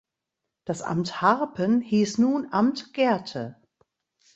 [0.65, 3.61] Das Amt Harpen hieß nun Amt Gerthe.